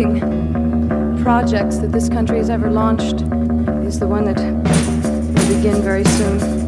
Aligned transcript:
exciting 0.00 1.22
projects 1.22 1.78
that 1.78 1.92
this 1.92 2.08
country 2.08 2.38
has 2.38 2.50
ever 2.50 2.70
launched 2.70 3.22
is 3.86 3.98
the 3.98 4.06
one 4.06 4.24
that 4.24 4.38
will 4.38 5.56
begin 5.56 5.82
very 5.82 6.04
soon. 6.04 6.59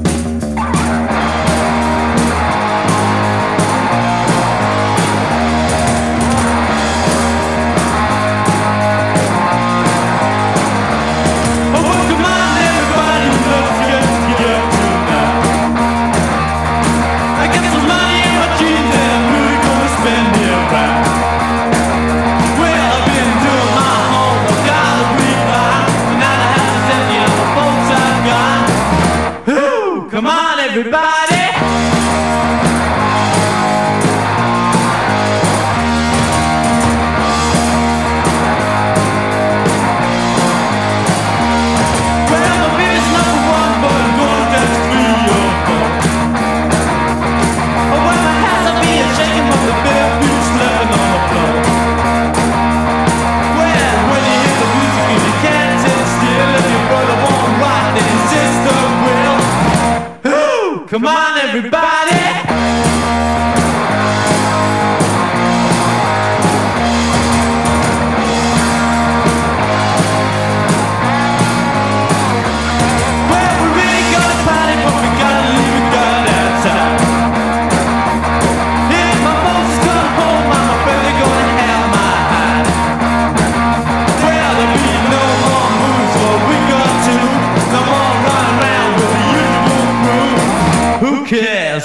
Come 60.92 61.06
on, 61.06 61.38
everybody. 61.38 61.81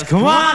Come 0.07 0.23
on. 0.23 0.46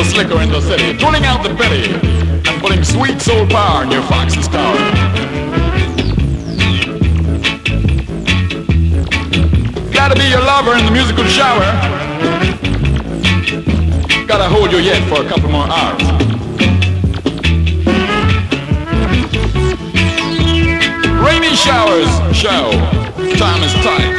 the 0.00 0.06
slicker 0.06 0.40
in 0.40 0.48
the 0.48 0.62
city, 0.62 0.96
tuning 0.96 1.26
out 1.26 1.42
the 1.42 1.52
belly 1.52 1.84
and 2.48 2.60
putting 2.62 2.82
sweet 2.82 3.20
soul 3.20 3.46
power 3.48 3.82
in 3.82 3.90
your 3.90 4.02
fox's 4.04 4.48
tower. 4.48 4.78
Gotta 9.92 10.14
be 10.14 10.26
your 10.30 10.40
lover 10.40 10.74
in 10.78 10.86
the 10.86 10.90
musical 10.90 11.24
shower. 11.24 11.68
Gotta 14.26 14.48
hold 14.48 14.72
you 14.72 14.78
yet 14.78 15.06
for 15.06 15.20
a 15.20 15.28
couple 15.28 15.50
more 15.50 15.68
hours. 15.68 16.00
Rainy 21.20 21.54
showers 21.54 22.08
show. 22.34 22.70
Time 23.36 23.62
is 23.62 23.74
tight. 23.84 24.16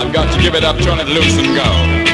I've 0.00 0.14
got 0.14 0.32
to 0.32 0.40
give 0.40 0.54
it 0.54 0.64
up, 0.64 0.78
turn 0.78 0.98
it 0.98 1.08
loose 1.08 1.36
and 1.36 1.54
go. 1.54 2.05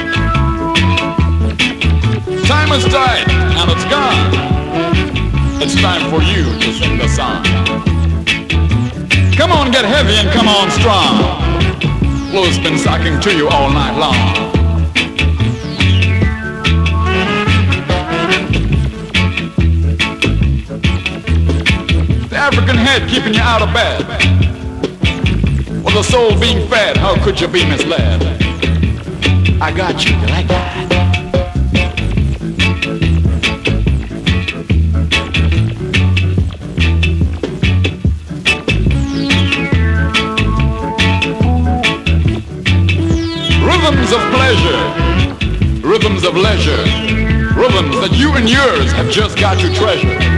Time 2.47 2.69
has 2.69 2.85
died 2.85 3.31
and 3.31 3.71
it's 3.71 3.85
gone. 3.87 5.63
It's 5.63 5.81
time 5.81 6.11
for 6.11 6.21
you 6.23 6.45
to 6.59 6.73
sing 6.73 6.99
the 6.99 7.09
song. 7.09 7.45
Come 9.37 9.53
on, 9.53 9.71
get 9.71 9.85
heavy 9.85 10.15
and 10.15 10.29
come 10.31 10.49
on 10.49 10.71
strong. 10.71 11.23
Blue's 12.31 12.59
been 12.59 12.79
sucking 12.79 13.21
to 13.21 13.37
you 13.37 13.49
all 13.49 13.71
night 13.71 13.97
long. 13.97 14.53
The 22.29 22.37
African 22.37 22.77
head 22.77 23.09
keeping 23.09 23.35
you 23.35 23.41
out 23.41 23.63
of 23.63 23.73
bed. 23.73 24.07
With 25.85 25.95
the 25.95 26.03
soul 26.03 26.39
being 26.41 26.69
fed, 26.69 26.97
how 26.97 27.23
could 27.23 27.41
you 27.41 27.49
be 27.49 27.65
misled? 27.65 28.23
I 29.61 29.73
got 29.77 30.05
you, 30.05 30.17
you 30.17 30.27
like 30.27 30.49
that? 30.49 31.02
of 46.33 46.39
leisure, 46.39 46.83
rhythms 47.55 48.01
that 48.01 48.13
you 48.13 48.33
and 48.33 48.49
yours 48.49 48.93
have 48.93 49.11
just 49.11 49.39
got 49.39 49.61
your 49.61 49.73
treasure. 49.75 50.32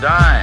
But 0.00 0.37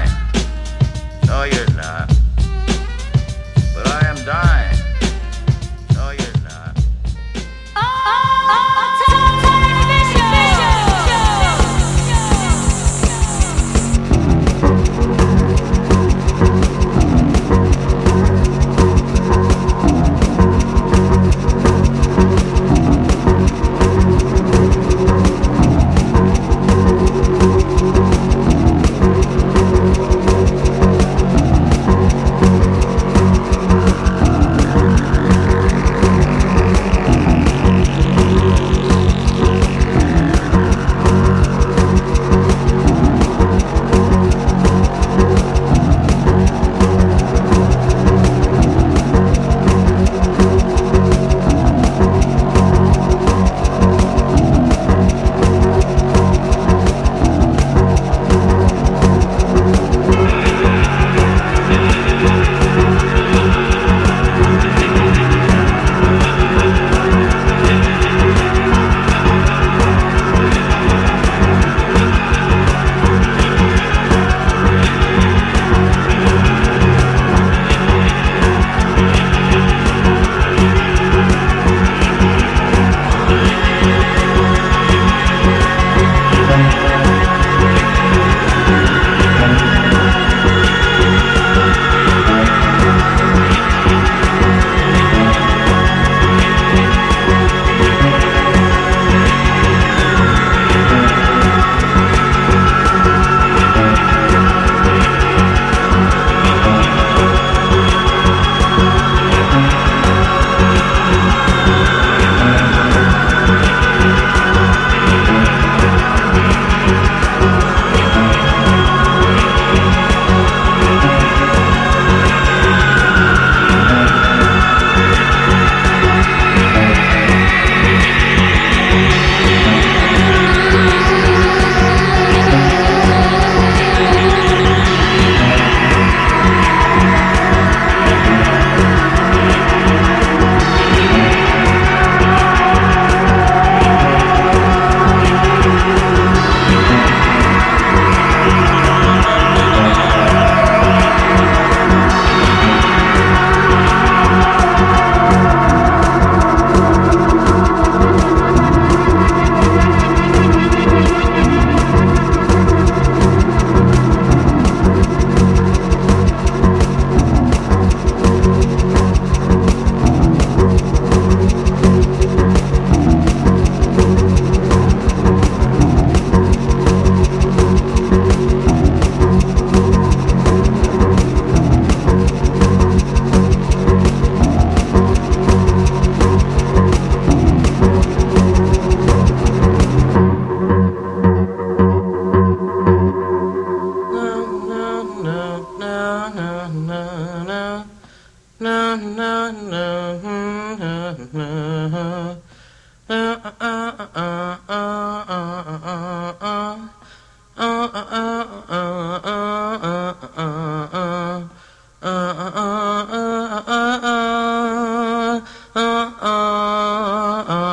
uh, 216.35 217.45
uh. 217.47 217.64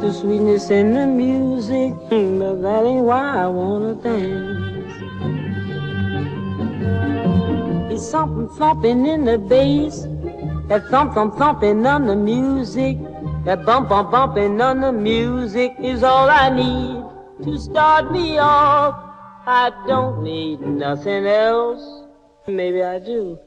The 0.00 0.12
sweetness 0.12 0.70
in 0.70 0.94
the 0.94 1.06
music, 1.06 1.92
but 2.08 2.62
that 2.62 2.84
ain't 2.84 3.04
why 3.04 3.42
I 3.42 3.46
wanna 3.48 3.94
dance. 3.96 4.58
It's 7.92 8.08
something 8.08 8.48
thumping 8.50 9.06
in 9.06 9.24
the 9.24 9.38
bass, 9.38 10.06
that 10.68 10.86
thump 10.88 11.14
thump 11.14 11.36
thumping 11.36 11.84
on 11.84 12.06
the 12.06 12.14
music, 12.14 12.96
that 13.44 13.64
bump 13.64 13.88
bump 13.88 14.12
bumping 14.12 14.60
on 14.60 14.82
the 14.82 14.92
music 14.92 15.74
is 15.80 16.04
all 16.04 16.30
I 16.30 16.48
need 16.48 17.02
to 17.44 17.58
start 17.58 18.12
me 18.12 18.38
off. 18.38 18.94
I 19.46 19.70
don't 19.86 20.22
need 20.22 20.60
nothing 20.60 21.26
else. 21.26 22.04
Maybe 22.46 22.82
I 22.82 22.98
do. 22.98 23.38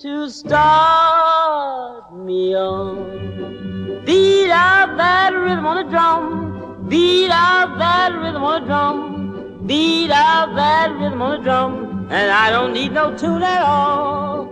To 0.00 0.28
start 0.30 2.16
me 2.16 2.56
on. 2.56 3.69
Beat 4.10 4.50
out 4.50 4.96
that 4.96 5.32
rhythm 5.32 5.64
on 5.66 5.76
the 5.76 5.88
drum. 5.88 6.88
Beat 6.88 7.30
out 7.30 7.78
that 7.78 8.10
rhythm 8.20 8.42
on 8.42 8.60
the 8.60 8.66
drum. 8.66 9.66
Beat 9.68 10.10
out 10.10 10.56
that 10.56 10.90
rhythm 10.98 11.22
on 11.22 11.30
the 11.36 11.42
drum. 11.44 12.08
And 12.10 12.32
I 12.32 12.50
don't 12.50 12.72
need 12.72 12.90
no 12.90 13.16
tune 13.16 13.44
at 13.44 13.62
all. 13.62 14.46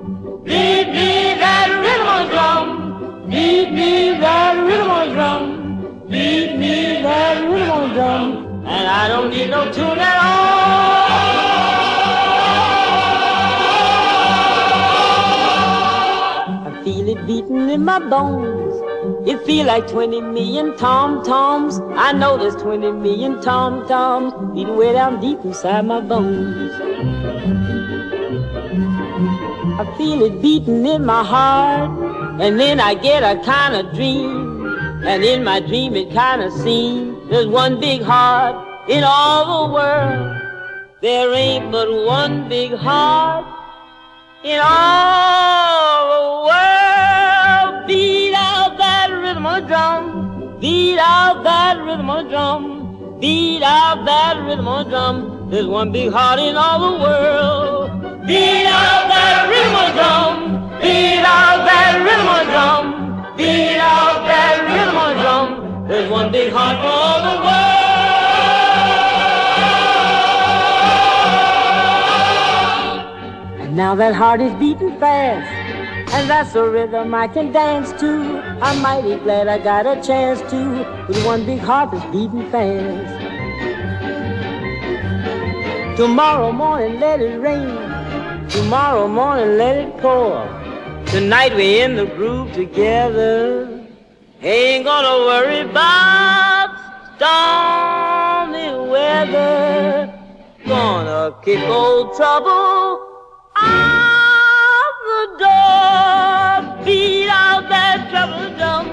Beat 0.45 0.89
me 0.99 1.35
that 1.43 1.69
rhythm 1.83 2.07
on 2.07 2.19
the 2.23 2.31
drum. 2.35 2.67
Beat 3.29 3.73
me 3.73 3.91
that 4.21 4.55
rhythm 4.65 4.91
on 4.93 5.09
the 5.09 5.15
drum. 5.17 5.43
Beat 6.09 6.57
me 6.57 7.03
that 7.03 7.43
rhythm 7.51 7.71
on 7.73 7.89
the 7.89 7.95
drum. 7.97 8.25
And 8.65 8.87
I 8.87 9.09
don't 9.09 9.31
need 9.31 9.51
no 9.51 9.65
tune 9.73 9.99
at 9.99 10.19
all. 10.23 10.39
I 16.69 16.85
feel 16.85 17.09
it 17.09 17.27
beating 17.27 17.69
in 17.71 17.85
my 17.85 17.99
bones. 17.99 18.68
It 19.27 19.45
feel 19.45 19.67
like 19.67 19.89
20 19.89 20.21
million 20.21 20.77
tom-toms. 20.77 21.81
I 21.97 22.13
know 22.13 22.37
there's 22.37 22.57
20 22.57 22.93
million 22.93 23.41
tom-toms 23.41 24.33
beating 24.55 24.77
way 24.77 24.93
down 24.93 25.21
deep 25.21 25.39
inside 25.45 25.87
my 25.87 26.01
bones. 26.01 26.73
I 29.81 29.85
feel 29.97 30.23
it 30.23 30.43
beating 30.43 30.85
in 30.87 31.05
my 31.05 31.25
heart, 31.25 31.91
and 32.41 32.59
then 32.59 32.81
I 32.81 32.95
get 32.95 33.23
a 33.23 33.43
kind 33.45 33.75
of 33.77 33.95
dream. 33.95 34.67
And 35.05 35.23
in 35.23 35.45
my 35.45 35.61
dream 35.61 35.95
it 35.95 36.13
kind 36.13 36.43
of 36.43 36.53
seems 36.53 37.31
there's 37.31 37.47
one 37.47 37.79
big 37.79 38.03
heart 38.03 38.57
in 38.89 39.05
all 39.05 39.69
the 39.69 39.75
world. 39.75 40.43
There 41.01 41.33
ain't 41.33 41.71
but 41.71 41.89
one 42.05 42.49
big 42.49 42.73
heart 42.75 43.47
in 44.43 44.61
all 44.61 46.09
the 46.11 46.49
world. 46.49 46.98
Rhythm 49.29 49.45
on 49.45 49.61
the 49.61 49.69
drum. 49.69 50.59
Beat 50.59 50.99
out 50.99 51.45
that 51.45 51.77
rhythm 51.85 52.09
on 52.09 52.25
the 52.25 52.31
drum. 52.31 53.21
Beat 53.21 53.63
out 53.63 54.07
that 54.07 54.43
rhythm 54.47 54.67
on 54.67 54.85
the 54.85 54.91
drum. 54.91 55.51
There's 55.51 55.67
one 55.67 55.93
big 55.93 56.11
heart 56.11 56.39
in 56.41 56.57
all 56.57 56.79
the 56.81 56.99
world. 57.03 57.91
Beat 58.27 58.65
out 58.65 59.05
that 59.13 59.47
rhythm 59.51 59.75
on 59.81 59.85
the 59.91 59.97
drum. 60.01 60.81
Beat 60.81 61.21
out 61.27 61.67
that 61.69 62.01
rhythm 62.07 62.27
on 62.27 62.39
the 62.41 62.53
drum. 62.55 63.37
Beat 63.37 63.77
out 63.77 64.25
that 64.31 64.65
rhythm 64.73 64.97
on 64.97 65.09
the 65.15 65.21
drum. 65.21 65.49
There's 65.89 66.11
one 66.11 66.33
big 66.33 66.51
heart 66.51 66.79
for 66.81 66.87
all 66.89 67.21
the 67.29 67.37
world. 67.45 67.69
And 73.61 73.77
now 73.77 73.95
that 73.95 74.15
heart 74.15 74.41
is 74.41 74.55
beating 74.55 74.99
fast. 74.99 75.58
And 76.11 76.29
that's 76.29 76.55
a 76.55 76.69
rhythm 76.69 77.15
I 77.15 77.29
can 77.29 77.53
dance 77.53 77.93
to. 78.01 78.41
I'm 78.63 78.81
mighty 78.81 79.17
glad 79.17 79.47
I 79.47 79.59
got 79.59 79.87
a 79.87 80.03
chance 80.03 80.41
to. 80.51 81.07
With 81.07 81.25
one 81.25 81.45
big 81.45 81.59
heart 81.59 81.91
that's 81.93 82.05
beating 82.07 82.51
fast. 82.51 83.27
Tomorrow 85.99 86.53
morning 86.53 86.99
let 86.99 87.21
it 87.21 87.39
rain. 87.39 88.49
Tomorrow 88.49 89.09
morning 89.09 89.59
let 89.59 89.77
it 89.77 89.99
pour. 89.99 90.47
Tonight 91.07 91.55
we 91.55 91.81
in 91.81 91.97
the 91.97 92.07
groove 92.07 92.53
together. 92.53 93.85
Ain't 94.41 94.85
gonna 94.85 95.27
worry 95.27 95.61
about 95.69 96.71
stormy 97.17 98.71
weather. 98.89 100.15
Gonna 100.67 101.35
kick 101.43 101.61
old 101.69 102.15
trouble 102.17 103.05
out 103.57 103.98
the 105.19 105.27
door. 105.43 106.85
Beat 106.85 107.29
out 107.29 107.65
that 107.73 108.07
trouble 108.11 108.49
drum. 108.59 108.87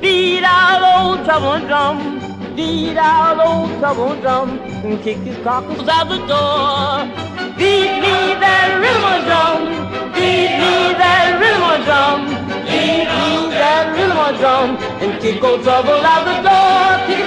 Beat 0.00 0.44
out 0.44 0.82
old 0.92 1.24
trouble 1.26 1.60
drum. 1.68 1.98
Beat 2.56 2.96
out 2.96 3.38
old 3.46 3.72
trouble 3.80 4.14
drum. 4.22 4.58
And 4.84 5.02
kick 5.02 5.18
his 5.18 5.36
cockles 5.44 5.86
out 5.96 6.08
the 6.08 6.20
door. 6.32 7.04
Beat 7.60 7.92
me 8.04 8.16
that 8.44 8.68
rhythm 8.82 9.16
drum. 9.28 9.60
Beat 10.16 10.52
me 10.62 10.74
that 11.02 11.28
rhythm 11.42 11.76
drum. 11.86 12.20
Beat 12.70 13.08
me 13.18 13.32
that 13.60 13.84
rhythm 13.96 14.28
drum. 14.40 14.68
And 15.02 15.12
kick 15.20 15.44
old 15.44 15.62
trouble 15.62 16.00
out 16.12 16.24
the 16.30 16.36
door. 16.48 16.88
Kick 17.06 17.22